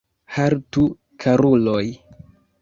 [0.37, 0.85] Haltu,
[1.25, 1.85] karuloj!